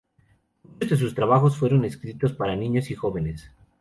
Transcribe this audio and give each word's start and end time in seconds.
Muchos 0.63 0.89
de 0.89 0.97
sus 1.05 1.13
trabajos 1.13 1.55
fueron 1.57 1.85
escritos 1.85 2.33
para 2.33 2.55
niños 2.55 2.89
y 2.89 2.95
jóvenes. 2.95 3.51